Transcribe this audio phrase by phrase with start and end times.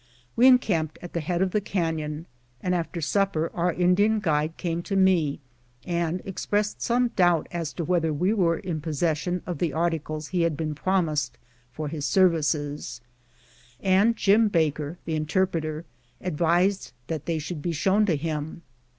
[0.35, 2.25] We en camped at the head of the canon,
[2.59, 5.41] and, after supper, our In dian guide came to me
[5.85, 10.41] and expressed some doubt as to whether we were in possession of the articles he
[10.41, 11.37] had been promised
[11.71, 12.99] for his services,
[13.79, 15.85] and Jim Baker, the interpreter,
[16.19, 18.63] advised that they should be shown to him.